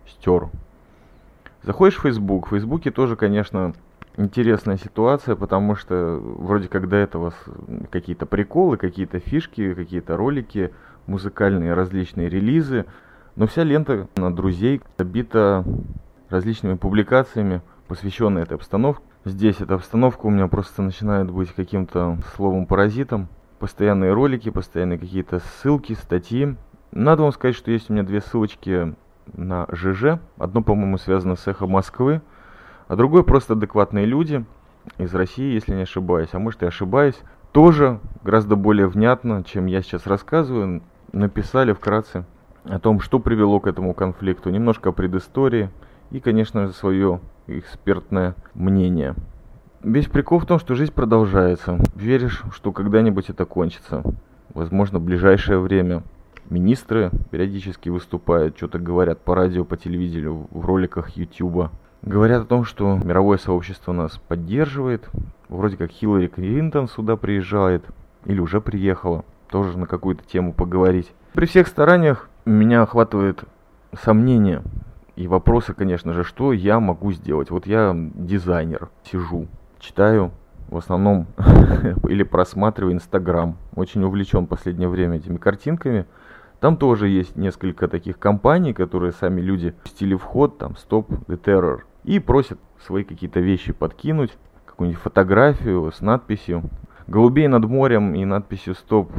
стер. 0.08 0.50
Заходишь 1.63 1.98
в 1.98 2.01
Facebook. 2.01 2.48
В 2.48 2.50
Фейсбуке 2.51 2.92
тоже, 2.92 3.16
конечно, 3.16 3.74
интересная 4.16 4.77
ситуация, 4.77 5.36
потому 5.36 5.75
что 5.75 6.20
вроде 6.22 6.68
как 6.68 6.88
до 6.88 6.96
этого 6.96 7.34
какие-то 7.92 8.25
приколы, 8.25 8.77
какие-то 8.77 9.20
фишки, 9.20 9.74
какие-то 9.74 10.16
ролики, 10.16 10.74
музыкальные 11.06 11.74
различные 11.74 12.30
релизы. 12.30 12.86
Но 13.38 13.46
вся 13.46 13.63
лента 13.63 14.08
на 14.15 14.36
друзей 14.36 14.82
забита 14.98 15.63
различными 16.27 16.74
публикациями, 16.74 17.62
посвященные 17.88 18.41
этой 18.41 18.56
обстановке. 18.56 19.03
Здесь 19.25 19.62
эта 19.62 19.75
обстановка 19.75 20.25
у 20.25 20.32
меня 20.32 20.48
просто 20.48 20.82
начинает 20.82 21.29
быть 21.29 21.53
каким-то 21.53 22.17
словом-паразитом 22.36 23.27
постоянные 23.60 24.12
ролики, 24.13 24.50
постоянные 24.50 24.98
какие-то 24.98 25.39
ссылки, 25.39 25.94
статьи. 25.94 26.56
Надо 26.91 27.22
вам 27.22 27.32
сказать, 27.32 27.56
что 27.56 27.70
есть 27.70 27.91
у 27.91 27.94
меня 27.94 28.01
две 28.01 28.22
ссылочки 28.22 28.96
на 29.34 29.67
ЖЖ. 29.72 30.20
Одно, 30.39 30.63
по-моему, 30.63 30.98
связано 30.98 31.36
с 31.36 31.46
«Эхо 31.48 31.67
Москвы», 31.67 32.24
а 32.88 32.96
другое 32.96 33.22
просто 33.22 33.53
адекватные 33.53 34.08
люди 34.08 34.46
из 34.98 35.13
России, 35.13 35.53
если 35.53 35.75
не 35.75 35.84
ошибаюсь, 35.84 36.29
а 36.32 36.39
может 36.39 36.63
и 36.63 36.65
ошибаюсь, 36.65 37.20
тоже 37.51 38.00
гораздо 38.24 38.56
более 38.56 38.88
внятно, 38.88 39.44
чем 39.44 39.67
я 39.67 39.84
сейчас 39.84 40.08
рассказываю, 40.08 40.82
написали 41.12 41.74
вкратце 41.74 42.25
о 42.70 42.80
том, 42.80 43.00
что 43.00 43.20
привело 43.20 43.60
к 43.60 43.68
этому 43.68 43.94
конфликту, 43.94 44.50
немножко 44.50 44.92
предыстории 44.92 45.70
и, 46.12 46.20
конечно 46.20 46.68
же, 46.68 46.74
свое 46.74 47.20
экспертное 47.48 48.36
мнение. 48.54 49.16
Весь 49.84 50.08
прикол 50.08 50.40
в 50.40 50.46
том, 50.46 50.60
что 50.60 50.76
жизнь 50.76 50.92
продолжается. 50.92 51.80
Веришь, 51.96 52.44
что 52.52 52.72
когда-нибудь 52.72 53.30
это 53.30 53.46
кончится. 53.46 54.04
Возможно, 54.54 55.00
в 55.00 55.04
ближайшее 55.04 55.60
время. 55.60 56.04
Министры 56.50 57.12
периодически 57.32 57.90
выступают, 57.90 58.58
что-то 58.58 58.80
говорят 58.80 59.20
по 59.20 59.36
радио, 59.36 59.66
по 59.66 59.78
телевидению, 59.78 60.48
в 60.52 60.66
роликах 60.66 61.10
Ютуба. 61.12 61.72
Говорят 62.02 62.44
о 62.44 62.48
том, 62.48 62.64
что 62.64 62.98
мировое 62.98 63.38
сообщество 63.38 63.92
нас 63.92 64.18
поддерживает. 64.28 65.10
Вроде 65.50 65.78
как 65.78 65.92
Хиллари 65.92 66.28
Клинтон 66.28 66.88
сюда 66.88 67.18
приезжает. 67.18 67.84
Или 68.26 68.40
уже 68.40 68.62
приехала. 68.62 69.26
Тоже 69.50 69.78
на 69.78 69.88
какую-то 69.88 70.24
тему 70.26 70.54
поговорить. 70.54 71.12
При 71.34 71.46
всех 71.46 71.68
стараниях 71.68 72.30
меня 72.48 72.82
охватывает 72.82 73.44
сомнение 73.94 74.63
и 75.16 75.27
вопросы, 75.27 75.74
конечно 75.74 76.13
же, 76.13 76.24
что 76.24 76.54
я 76.54 76.80
могу 76.80 77.12
сделать. 77.12 77.50
Вот 77.50 77.66
я 77.68 77.94
дизайнер, 77.96 78.89
сижу, 79.04 79.48
читаю 79.80 80.32
в 80.70 80.77
основном 80.77 81.27
или 82.08 82.24
просматриваю 82.24 82.94
Инстаграм. 82.94 83.58
Очень 83.75 84.04
увлечен 84.04 84.46
в 84.46 84.48
последнее 84.48 84.89
время 84.89 85.18
этими 85.18 85.38
картинками. 85.38 86.06
Там 86.60 86.77
тоже 86.77 87.08
есть 87.08 87.36
несколько 87.36 87.88
таких 87.88 88.18
компаний, 88.20 88.74
которые 88.74 89.12
сами 89.12 89.42
люди 89.42 89.72
пустили 89.84 90.16
в 90.16 90.24
ход, 90.24 90.58
там 90.58 90.74
Stop 90.74 91.08
the 91.27 91.39
Terror, 91.39 91.82
и 92.04 92.20
просят 92.20 92.60
свои 92.86 93.04
какие-то 93.04 93.39
вещи 93.39 93.74
подкинуть, 93.74 94.34
какую-нибудь 94.66 95.01
фотографию 95.01 95.92
с 95.92 96.01
надписью. 96.01 96.63
Голубей 97.06 97.48
над 97.48 97.66
морем 97.66 98.16
и 98.16 98.25
надписью 98.25 98.74
Stop 98.74 99.10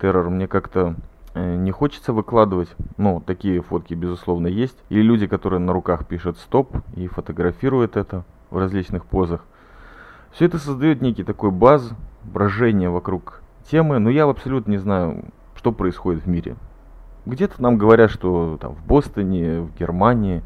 Terror 0.00 0.28
мне 0.28 0.46
как-то 0.46 0.94
не 1.36 1.70
хочется 1.70 2.12
выкладывать. 2.12 2.74
Ну, 2.96 3.22
такие 3.24 3.60
фотки, 3.60 3.94
безусловно, 3.94 4.46
есть. 4.46 4.76
Или 4.88 5.02
люди, 5.02 5.26
которые 5.26 5.60
на 5.60 5.72
руках 5.72 6.06
пишут 6.06 6.38
стоп 6.38 6.76
и 6.94 7.06
фотографируют 7.08 7.96
это 7.96 8.24
в 8.50 8.58
различных 8.58 9.04
позах. 9.04 9.44
Все 10.32 10.46
это 10.46 10.58
создает 10.58 11.02
некий 11.02 11.24
такой 11.24 11.50
баз, 11.50 11.90
брожение 12.24 12.90
вокруг 12.90 13.40
темы, 13.70 13.98
но 13.98 14.10
я 14.10 14.24
абсолютно 14.24 14.72
не 14.72 14.78
знаю, 14.78 15.24
что 15.54 15.72
происходит 15.72 16.24
в 16.24 16.28
мире. 16.28 16.56
Где-то 17.24 17.60
нам 17.60 17.76
говорят, 17.76 18.10
что 18.10 18.56
там 18.60 18.74
в 18.74 18.86
Бостоне, 18.86 19.60
в 19.60 19.76
Германии, 19.76 20.42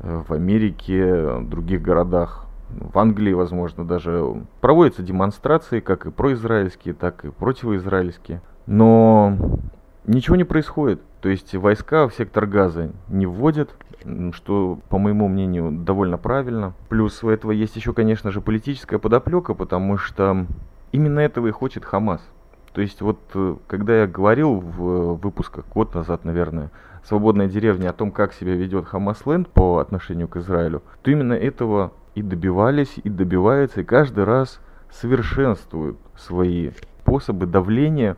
э, 0.00 0.22
в 0.26 0.32
Америке, 0.32 1.38
в 1.38 1.48
других 1.48 1.80
городах, 1.80 2.46
в 2.70 2.98
Англии, 2.98 3.32
возможно, 3.32 3.86
даже 3.86 4.44
проводятся 4.60 5.02
демонстрации, 5.02 5.80
как 5.80 6.06
и 6.06 6.10
произраильские, 6.10 6.94
так 6.94 7.24
и 7.24 7.30
противоизраильские. 7.30 8.42
Но 8.66 9.38
ничего 10.06 10.36
не 10.36 10.44
происходит. 10.44 11.00
То 11.20 11.28
есть 11.28 11.54
войска 11.54 12.08
в 12.08 12.14
сектор 12.14 12.46
газа 12.46 12.92
не 13.08 13.26
вводят, 13.26 13.70
что, 14.32 14.78
по 14.88 14.98
моему 14.98 15.28
мнению, 15.28 15.72
довольно 15.72 16.18
правильно. 16.18 16.74
Плюс 16.88 17.22
у 17.24 17.28
этого 17.28 17.50
есть 17.50 17.76
еще, 17.76 17.92
конечно 17.92 18.30
же, 18.30 18.40
политическая 18.40 18.98
подоплека, 18.98 19.54
потому 19.54 19.98
что 19.98 20.46
именно 20.92 21.20
этого 21.20 21.48
и 21.48 21.50
хочет 21.50 21.84
Хамас. 21.84 22.22
То 22.72 22.80
есть 22.80 23.00
вот, 23.00 23.18
э, 23.34 23.56
когда 23.66 24.02
я 24.02 24.06
говорил 24.06 24.60
в 24.60 25.14
выпусках 25.14 25.66
год 25.74 25.94
назад, 25.94 26.24
наверное, 26.24 26.70
«Свободная 27.02 27.48
деревня» 27.48 27.90
о 27.90 27.92
том, 27.92 28.12
как 28.12 28.32
себя 28.32 28.54
ведет 28.54 28.86
Хамасленд 28.86 29.48
по 29.48 29.78
отношению 29.78 30.28
к 30.28 30.36
Израилю, 30.36 30.82
то 31.02 31.10
именно 31.10 31.32
этого 31.32 31.92
и 32.14 32.22
добивались, 32.22 32.94
и 33.02 33.08
добиваются, 33.08 33.80
и 33.80 33.84
каждый 33.84 34.24
раз 34.24 34.60
совершенствуют 34.90 35.98
свои 36.16 36.70
способы 37.02 37.46
давления 37.46 38.16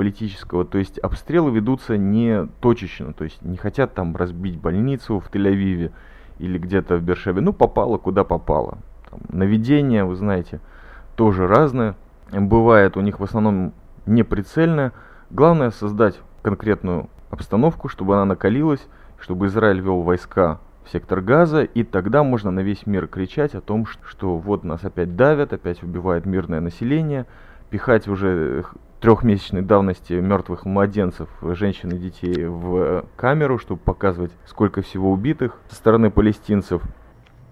политического, 0.00 0.64
то 0.64 0.78
есть 0.78 0.98
обстрелы 0.98 1.50
ведутся 1.50 1.98
не 1.98 2.46
точечно, 2.62 3.12
то 3.12 3.24
есть 3.24 3.42
не 3.42 3.58
хотят 3.58 3.92
там 3.92 4.16
разбить 4.16 4.58
больницу 4.58 5.20
в 5.20 5.30
Тель-Авиве 5.30 5.92
или 6.38 6.58
где-то 6.58 6.96
в 6.96 7.02
Бершеве, 7.02 7.42
ну 7.42 7.52
попало 7.52 7.98
куда 7.98 8.24
попало. 8.24 8.78
Там, 9.10 9.20
наведение, 9.28 10.04
вы 10.04 10.16
знаете, 10.16 10.60
тоже 11.16 11.46
разное, 11.46 11.96
бывает 12.32 12.96
у 12.96 13.02
них 13.02 13.20
в 13.20 13.24
основном 13.24 13.74
неприцельное. 14.06 14.92
Главное 15.28 15.70
создать 15.70 16.18
конкретную 16.40 17.10
обстановку, 17.28 17.88
чтобы 17.88 18.14
она 18.14 18.24
накалилась, 18.24 18.88
чтобы 19.18 19.48
Израиль 19.48 19.80
вел 19.80 20.00
войска 20.00 20.60
в 20.82 20.90
сектор 20.90 21.20
газа, 21.20 21.62
и 21.62 21.84
тогда 21.84 22.22
можно 22.22 22.50
на 22.50 22.60
весь 22.60 22.86
мир 22.86 23.06
кричать 23.06 23.54
о 23.54 23.60
том, 23.60 23.84
что 23.84 24.38
вот 24.38 24.64
нас 24.64 24.82
опять 24.82 25.14
давят, 25.14 25.52
опять 25.52 25.82
убивает 25.82 26.24
мирное 26.24 26.60
население, 26.60 27.26
пихать 27.68 28.08
уже 28.08 28.64
трехмесячной 29.00 29.62
давности 29.62 30.12
мертвых 30.12 30.64
младенцев, 30.64 31.28
женщин 31.42 31.90
и 31.90 31.98
детей 31.98 32.44
в 32.44 33.04
камеру, 33.16 33.58
чтобы 33.58 33.80
показывать, 33.80 34.32
сколько 34.46 34.82
всего 34.82 35.10
убитых 35.10 35.58
со 35.68 35.76
стороны 35.76 36.10
палестинцев. 36.10 36.82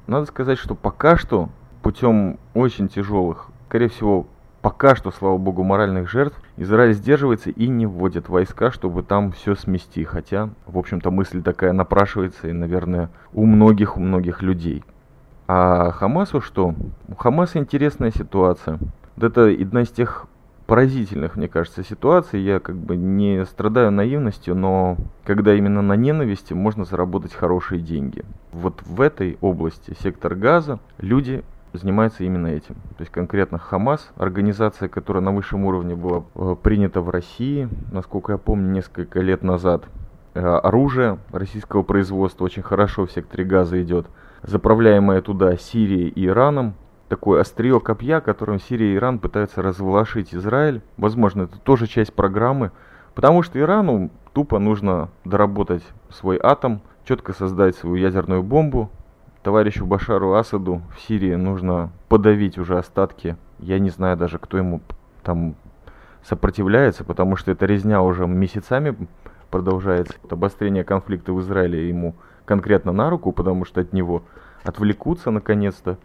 Надо 0.07 0.27
сказать, 0.27 0.59
что 0.59 0.75
пока 0.75 1.17
что 1.17 1.49
путем 1.83 2.39
очень 2.55 2.89
тяжелых, 2.89 3.49
скорее 3.69 3.89
всего, 3.89 4.27
пока 4.61 4.95
что, 4.95 5.11
слава 5.11 5.39
богу, 5.39 5.63
моральных 5.63 6.11
жертв, 6.11 6.39
Израиль 6.57 6.93
сдерживается 6.93 7.51
и 7.51 7.69
не 7.69 7.87
вводит 7.87 8.29
войска, 8.29 8.71
чтобы 8.71 9.03
там 9.03 9.33
все 9.33 9.55
смести. 9.55 10.05
Хотя, 10.05 10.51
в 10.67 10.79
общем-то, 10.79 11.11
мысль 11.11 11.43
такая 11.43 11.73
напрашивается 11.73 12.49
и, 12.49 12.53
наверное, 12.53 13.11
у 13.33 13.47
многих, 13.47 13.97
многих 13.97 14.43
людей. 14.43 14.85
А 15.47 15.93
Хамасу 15.93 16.41
что? 16.41 16.75
У 17.09 17.15
Хамаса 17.15 17.59
интересная 17.59 18.11
ситуация. 18.11 18.79
Вот 19.17 19.25
это 19.25 19.49
одна 19.49 19.83
из 19.83 19.89
тех 19.89 20.27
поразительных, 20.69 21.37
мне 21.37 21.49
кажется, 21.49 21.83
ситуаций. 21.83 22.43
Я 22.43 22.61
как 22.61 22.77
бы 22.77 22.95
не 22.95 23.45
страдаю 23.47 23.91
наивностью, 23.91 24.55
но 24.55 24.99
когда 25.25 25.55
именно 25.55 25.81
на 25.81 25.95
ненависти 25.95 26.53
можно 26.53 26.85
заработать 26.85 27.33
хорошие 27.33 27.81
деньги. 27.81 28.23
Вот 28.53 28.83
в 28.83 29.01
этой 29.01 29.39
области, 29.41 29.97
сектор 30.01 30.35
газа, 30.35 30.79
люди 30.99 31.43
занимается 31.73 32.23
именно 32.23 32.49
этим. 32.49 32.75
То 32.75 33.01
есть 33.01 33.11
конкретно 33.11 33.59
Хамас, 33.59 34.11
организация, 34.17 34.89
которая 34.89 35.23
на 35.23 35.33
высшем 35.33 35.65
уровне 35.65 35.97
была 35.97 36.25
э, 36.35 36.57
принята 36.63 37.01
в 37.01 37.09
России, 37.09 37.71
насколько 37.91 38.33
я 38.33 38.39
помню, 38.39 38.71
несколько 38.71 39.21
лет 39.21 39.43
назад. 39.43 39.85
Э, 40.35 40.41
оружие 40.41 41.19
российского 41.33 41.83
производства 41.83 42.45
очень 42.45 42.63
хорошо 42.63 43.07
в 43.07 43.13
секторе 43.13 43.45
газа 43.45 43.83
идет, 43.83 44.07
заправляемое 44.43 45.23
туда 45.23 45.57
Сирией 45.57 46.09
и 46.09 46.27
Ираном. 46.27 46.75
Такое 47.09 47.41
острие 47.41 47.81
копья, 47.81 48.21
которым 48.21 48.61
Сирия 48.61 48.93
и 48.93 48.97
Иран 48.97 49.19
пытаются 49.19 49.63
разволошить 49.63 50.35
Израиль. 50.35 50.83
Возможно, 50.99 51.43
это 51.43 51.59
тоже 51.59 51.87
часть 51.87 52.13
программы, 52.13 52.71
потому 53.15 53.43
что 53.43 53.59
Ирану 53.59 54.11
тупо 54.35 54.59
нужно 54.59 55.09
доработать 55.25 55.83
свой 56.11 56.39
атом, 56.43 56.83
четко 57.05 57.33
создать 57.33 57.77
свою 57.77 57.97
ядерную 57.97 58.43
бомбу, 58.43 58.91
товарищу 59.43 59.87
Башару 59.87 60.35
Асаду 60.35 60.83
в 60.95 61.01
Сирии 61.01 61.35
нужно 61.35 61.91
подавить 62.11 62.59
уже 62.59 62.77
остатки. 62.77 63.37
Я 63.59 63.79
не 63.79 63.89
знаю 63.89 64.19
даже, 64.19 64.39
кто 64.39 64.59
ему 64.59 64.83
там 65.23 65.55
сопротивляется, 66.23 67.05
потому 67.05 67.37
что 67.37 67.51
эта 67.51 67.65
резня 67.65 68.03
уже 68.03 68.27
месяцами 68.27 69.09
продолжается. 69.51 70.15
Обострение 70.29 70.85
конфликта 70.85 71.33
в 71.33 71.41
Израиле 71.41 71.89
ему 71.89 72.15
конкретно 72.45 72.93
на 72.93 73.09
руку, 73.09 73.33
потому 73.33 73.65
что 73.65 73.81
от 73.81 73.95
него 73.95 74.23
отвлекутся 74.65 75.31
наконец-то. 75.31 75.97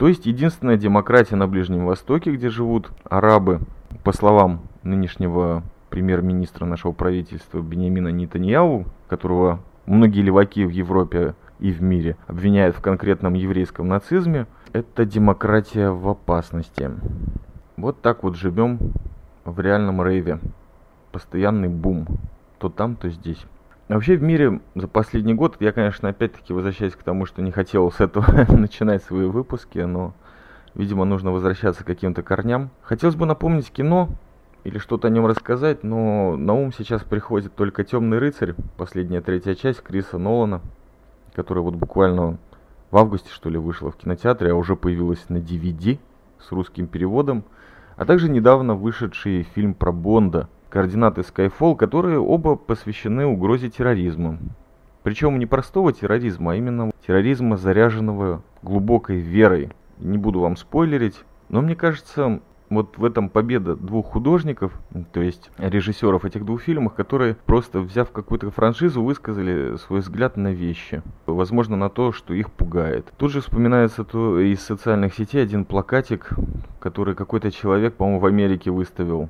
То 0.00 0.08
есть 0.08 0.24
единственная 0.24 0.78
демократия 0.78 1.36
на 1.36 1.46
Ближнем 1.46 1.84
Востоке, 1.84 2.30
где 2.30 2.48
живут 2.48 2.90
арабы, 3.04 3.60
по 4.02 4.14
словам 4.14 4.62
нынешнего 4.82 5.62
премьер-министра 5.90 6.64
нашего 6.64 6.92
правительства 6.92 7.60
Бениамина 7.60 8.08
Нетаньяу, 8.08 8.86
которого 9.08 9.60
многие 9.84 10.22
леваки 10.22 10.64
в 10.64 10.70
Европе 10.70 11.34
и 11.58 11.70
в 11.70 11.82
мире 11.82 12.16
обвиняют 12.26 12.76
в 12.76 12.80
конкретном 12.80 13.34
еврейском 13.34 13.88
нацизме, 13.88 14.46
это 14.72 15.04
демократия 15.04 15.90
в 15.90 16.08
опасности. 16.08 16.90
Вот 17.76 18.00
так 18.00 18.22
вот 18.22 18.36
живем 18.36 18.78
в 19.44 19.60
реальном 19.60 20.02
рейве. 20.02 20.40
Постоянный 21.12 21.68
бум. 21.68 22.06
То 22.58 22.70
там, 22.70 22.96
то 22.96 23.10
здесь. 23.10 23.44
Вообще 23.94 24.16
в 24.16 24.22
мире 24.22 24.60
за 24.74 24.88
последний 24.88 25.34
год, 25.34 25.56
я, 25.60 25.72
конечно, 25.72 26.08
опять-таки 26.08 26.52
возвращаюсь 26.52 26.94
к 26.94 27.02
тому, 27.02 27.26
что 27.26 27.42
не 27.42 27.50
хотел 27.50 27.90
с 27.90 28.00
этого 28.00 28.24
начинать 28.56 29.02
свои 29.02 29.26
выпуски, 29.26 29.78
но, 29.78 30.14
видимо, 30.74 31.04
нужно 31.04 31.32
возвращаться 31.32 31.84
к 31.84 31.86
каким-то 31.86 32.22
корням. 32.22 32.70
Хотелось 32.82 33.16
бы 33.16 33.26
напомнить 33.26 33.70
кино 33.70 34.08
или 34.64 34.78
что-то 34.78 35.08
о 35.08 35.10
нем 35.10 35.26
рассказать, 35.26 35.82
но 35.84 36.36
на 36.36 36.54
ум 36.54 36.72
сейчас 36.72 37.02
приходит 37.02 37.54
только 37.54 37.84
«Темный 37.84 38.18
рыцарь», 38.18 38.54
последняя 38.76 39.20
третья 39.20 39.54
часть 39.54 39.82
Криса 39.82 40.18
Нолана– 40.18 40.60
которая 41.34 41.62
вот 41.62 41.74
буквально 41.74 42.38
в 42.90 42.96
августе, 42.96 43.30
что 43.30 43.50
ли, 43.50 43.58
вышла 43.58 43.90
в 43.90 43.96
кинотеатре, 43.96 44.52
а 44.52 44.54
уже 44.54 44.76
появилась 44.76 45.28
на 45.28 45.38
DVD 45.38 45.98
с 46.38 46.52
русским 46.52 46.86
переводом, 46.86 47.44
а 47.96 48.04
также 48.04 48.28
недавно 48.28 48.74
вышедший 48.74 49.42
фильм 49.42 49.74
про 49.74 49.92
Бонда 49.92 50.48
«Координаты 50.70 51.20
Skyfall», 51.20 51.76
которые 51.76 52.18
оба 52.18 52.56
посвящены 52.56 53.26
угрозе 53.26 53.68
терроризма. 53.68 54.38
Причем 55.02 55.38
не 55.38 55.46
простого 55.46 55.92
терроризма, 55.92 56.52
а 56.52 56.54
именно 56.54 56.90
терроризма, 57.06 57.56
заряженного 57.56 58.42
глубокой 58.62 59.18
верой. 59.18 59.70
Не 59.98 60.16
буду 60.16 60.40
вам 60.40 60.56
спойлерить, 60.56 61.24
но 61.48 61.60
мне 61.60 61.74
кажется, 61.74 62.40
вот 62.70 62.98
в 62.98 63.04
этом 63.04 63.28
победа 63.28 63.74
двух 63.74 64.06
художников, 64.06 64.72
то 65.12 65.20
есть 65.20 65.50
режиссеров 65.58 66.24
этих 66.24 66.44
двух 66.44 66.62
фильмов, 66.62 66.94
которые 66.94 67.34
просто 67.46 67.80
взяв 67.80 68.12
какую-то 68.12 68.50
франшизу, 68.50 69.02
высказали 69.02 69.76
свой 69.76 70.00
взгляд 70.00 70.36
на 70.36 70.52
вещи. 70.52 71.02
Возможно, 71.26 71.76
на 71.76 71.90
то, 71.90 72.12
что 72.12 72.32
их 72.32 72.50
пугает. 72.52 73.12
Тут 73.18 73.32
же 73.32 73.40
вспоминается 73.40 74.04
то 74.04 74.38
из 74.38 74.60
социальных 74.60 75.14
сетей 75.14 75.42
один 75.42 75.64
плакатик, 75.64 76.30
который 76.78 77.14
какой-то 77.14 77.50
человек, 77.50 77.94
по-моему, 77.94 78.20
в 78.20 78.26
Америке 78.26 78.70
выставил. 78.70 79.28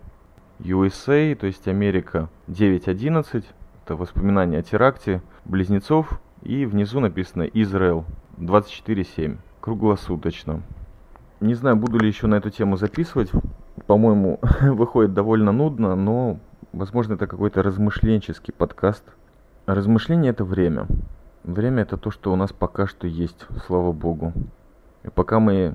USA, 0.62 1.34
то 1.34 1.46
есть 1.46 1.66
Америка 1.68 2.28
9.11, 2.48 3.44
это 3.84 3.96
воспоминания 3.96 4.58
о 4.58 4.62
теракте 4.62 5.22
близнецов, 5.44 6.20
и 6.42 6.66
внизу 6.66 7.00
написано 7.00 7.44
Израиль 7.44 8.04
24.7, 8.38 9.38
круглосуточно. 9.60 10.62
Не 11.40 11.54
знаю, 11.54 11.76
буду 11.76 11.98
ли 11.98 12.06
еще 12.06 12.26
на 12.26 12.34
эту 12.34 12.50
тему 12.50 12.76
записывать. 12.76 13.30
По-моему, 13.86 14.38
выходит 14.60 15.14
довольно 15.14 15.52
нудно, 15.52 15.96
но, 15.96 16.38
возможно, 16.72 17.14
это 17.14 17.26
какой-то 17.26 17.62
размышленческий 17.62 18.52
подкаст. 18.52 19.04
Размышление– 19.64 20.30
это 20.32 20.44
время. 20.44 20.86
Время– 21.44 21.82
это 21.84 21.96
то, 21.96 22.10
что 22.10 22.32
у 22.32 22.36
нас 22.36 22.52
пока 22.52 22.86
что 22.86 23.06
есть, 23.06 23.46
слава 23.66 23.92
богу. 23.92 24.34
И 25.04 25.08
пока 25.08 25.40
мы 25.40 25.74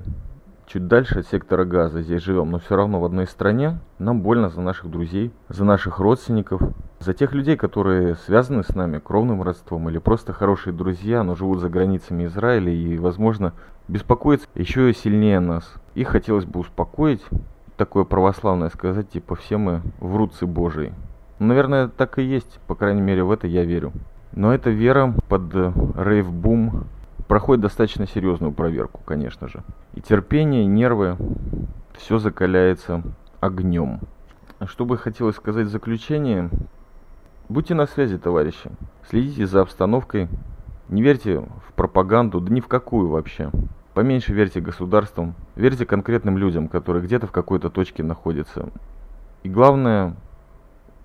чуть 0.67 0.87
дальше 0.87 1.19
от 1.19 1.27
сектора 1.27 1.65
газа 1.65 2.01
здесь 2.01 2.23
живем, 2.23 2.51
но 2.51 2.59
все 2.59 2.75
равно 2.75 2.99
в 2.99 3.05
одной 3.05 3.27
стране, 3.27 3.79
нам 3.99 4.21
больно 4.21 4.49
за 4.49 4.61
наших 4.61 4.89
друзей, 4.89 5.31
за 5.49 5.65
наших 5.65 5.99
родственников, 5.99 6.61
за 6.99 7.13
тех 7.13 7.33
людей, 7.33 7.57
которые 7.57 8.15
связаны 8.15 8.63
с 8.63 8.75
нами 8.75 8.99
кровным 8.99 9.41
родством 9.43 9.89
или 9.89 9.97
просто 9.97 10.33
хорошие 10.33 10.73
друзья, 10.73 11.23
но 11.23 11.35
живут 11.35 11.59
за 11.59 11.69
границами 11.69 12.25
Израиля 12.25 12.71
и, 12.71 12.97
возможно, 12.97 13.53
беспокоиться 13.87 14.47
еще 14.55 14.93
сильнее 14.93 15.39
нас. 15.39 15.71
Их 15.93 16.09
хотелось 16.09 16.45
бы 16.45 16.59
успокоить, 16.59 17.23
такое 17.77 18.03
православное 18.03 18.69
сказать, 18.69 19.09
типа 19.09 19.35
все 19.35 19.57
мы 19.57 19.81
врутцы 19.99 20.45
Божии. 20.45 20.93
Наверное, 21.39 21.89
так 21.89 22.17
и 22.17 22.23
есть, 22.23 22.59
по 22.67 22.75
крайней 22.75 23.01
мере 23.01 23.23
в 23.23 23.31
это 23.31 23.47
я 23.47 23.63
верю. 23.63 23.91
Но 24.31 24.53
эта 24.53 24.69
вера 24.69 25.13
под 25.29 25.53
рейв-бум 25.53 26.85
проходит 27.27 27.61
достаточно 27.61 28.07
серьезную 28.07 28.51
проверку, 28.53 29.01
конечно 29.05 29.47
же. 29.47 29.63
И 29.93 30.01
терпение, 30.01 30.63
и 30.63 30.67
нервы, 30.67 31.17
все 31.93 32.19
закаляется 32.19 33.01
огнем. 33.39 33.99
Что 34.65 34.85
бы 34.85 34.97
хотелось 34.97 35.35
сказать 35.35 35.67
в 35.67 35.71
заключение, 35.71 36.49
будьте 37.49 37.73
на 37.73 37.87
связи, 37.87 38.17
товарищи. 38.17 38.71
Следите 39.09 39.45
за 39.45 39.61
обстановкой, 39.61 40.29
не 40.89 41.01
верьте 41.01 41.39
в 41.39 41.73
пропаганду, 41.75 42.39
да 42.39 42.53
ни 42.53 42.59
в 42.59 42.67
какую 42.67 43.09
вообще. 43.09 43.49
Поменьше 43.93 44.33
верьте 44.33 44.59
государствам, 44.59 45.35
верьте 45.55 45.85
конкретным 45.85 46.37
людям, 46.37 46.67
которые 46.67 47.03
где-то 47.03 47.27
в 47.27 47.31
какой-то 47.31 47.69
точке 47.69 48.03
находятся. 48.03 48.69
И 49.43 49.49
главное, 49.49 50.15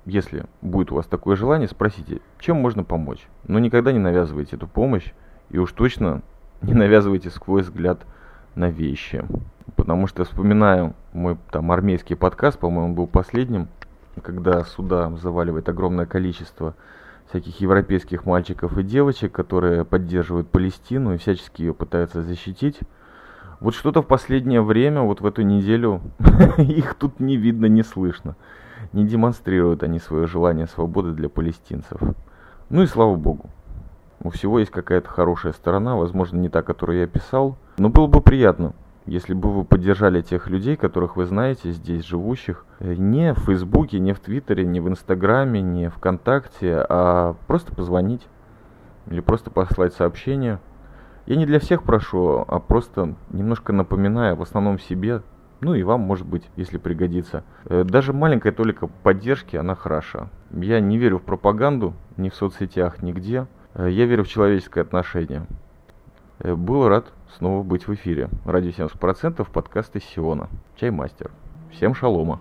если 0.07 0.47
будет 0.61 0.91
у 0.91 0.97
вас 0.97 1.07
такое 1.07 1.37
желание, 1.37 1.69
спросите, 1.69 2.21
чем 2.39 2.57
можно 2.57 2.83
помочь. 2.83 3.29
Но 3.47 3.59
никогда 3.59 3.93
не 3.93 3.99
навязывайте 3.99 4.57
эту 4.57 4.67
помощь, 4.67 5.13
и 5.51 5.59
уж 5.59 5.73
точно 5.73 6.23
не 6.63 6.75
навязывайте 6.75 7.31
свой 7.31 7.63
взгляд 7.63 8.01
на 8.55 8.71
вещи. 8.71 9.25
Потому 9.77 10.07
что 10.07 10.25
вспоминаю 10.25 10.95
мой 11.13 11.37
там 11.51 11.73
армейский 11.73 12.17
подкаст, 12.17 12.59
по-моему, 12.59 12.95
был 12.95 13.07
последним, 13.07 13.69
когда 14.23 14.65
сюда 14.65 15.11
заваливает 15.17 15.69
огромное 15.69 16.07
количество 16.07 16.75
всяких 17.29 17.61
европейских 17.61 18.27
мальчиков 18.27 18.77
и 18.77 18.83
девочек, 18.83 19.33
которые 19.33 19.85
поддерживают 19.85 20.49
Палестину 20.49 21.15
и 21.15 21.19
всячески 21.19 21.63
ее 21.63 21.75
пытаются 21.75 22.23
защитить. 22.23 22.81
Вот 23.61 23.75
что-то 23.75 24.03
в 24.03 24.07
последнее 24.07 24.63
время, 24.63 25.03
вот 25.03 25.21
в 25.21 25.27
эту 25.27 25.43
неделю, 25.43 26.01
их 26.59 26.95
тут 26.95 27.21
не 27.21 27.37
видно, 27.37 27.67
не 27.67 27.83
слышно. 27.83 28.37
Не 28.93 29.07
демонстрируют 29.07 29.83
они 29.83 30.01
свое 30.01 30.27
желание 30.27 30.67
свободы 30.67 31.13
для 31.13 31.29
палестинцев. 31.29 32.01
Ну 32.69 32.83
и 32.83 32.87
слава 32.87 33.15
богу. 33.15 33.51
У 34.23 34.31
всего 34.31 34.59
есть 34.59 34.71
какая-то 34.71 35.09
хорошая 35.09 35.53
сторона, 35.55 35.97
возможно, 35.97 36.39
не 36.39 36.49
та, 36.49 36.63
которую 36.63 37.01
я 37.01 37.07
писал. 37.07 37.57
Но 37.79 37.89
было 37.89 38.07
бы 38.07 38.21
приятно, 38.21 38.75
если 39.07 39.33
бы 39.33 39.51
вы 39.51 39.65
поддержали 39.65 40.21
тех 40.21 40.49
людей, 40.49 40.77
которых 40.77 41.17
вы 41.17 41.25
знаете 41.25 41.73
здесь 41.73 42.05
живущих, 42.05 42.67
э, 42.81 42.95
не 42.95 43.33
в 43.33 43.39
Фейсбуке, 43.41 43.99
не 43.99 44.13
в 44.13 44.21
Твиттере, 44.21 44.67
не 44.67 44.81
в 44.81 44.89
Инстаграме, 44.89 45.63
не 45.63 45.89
ВКонтакте, 45.89 46.85
а 46.89 47.35
просто 47.47 47.75
позвонить 47.75 48.27
или 49.11 49.21
просто 49.21 49.51
послать 49.51 49.95
сообщение. 49.95 50.59
Я 51.27 51.37
не 51.37 51.47
для 51.47 51.59
всех 51.59 51.83
прошу, 51.83 52.45
а 52.47 52.59
просто 52.61 53.15
немножко 53.31 53.73
напоминаю, 53.73 54.37
в 54.37 54.43
основном 54.43 54.79
себе, 54.79 55.23
ну 55.61 55.75
и 55.75 55.83
вам, 55.83 56.01
может 56.01 56.27
быть, 56.27 56.49
если 56.57 56.77
пригодится. 56.79 57.43
Э, 57.65 57.85
даже 57.85 58.13
маленькая 58.13 58.53
толика 58.53 58.87
поддержки, 58.87 59.57
она 59.57 59.75
хороша. 59.75 60.29
Я 60.53 60.79
не 60.81 60.99
верю 60.99 61.19
в 61.19 61.23
пропаганду 61.23 61.95
ни 62.19 62.29
в 62.29 62.35
соцсетях, 62.35 63.03
нигде. 63.03 63.47
Э, 63.75 63.89
я 63.91 64.07
верю 64.07 64.25
в 64.25 64.29
человеческое 64.29 64.83
отношение. 64.83 65.47
Был 66.39 66.89
рад 66.89 67.13
снова 67.37 67.63
быть 67.63 67.87
в 67.87 67.95
эфире. 67.95 68.31
Радио 68.47 68.71
70% 68.71 69.47
подкаст 69.53 69.95
из 69.97 70.05
Сиона. 70.05 70.49
Чаймастер. 70.77 71.31
Всем 71.71 71.95
шалома. 71.95 72.41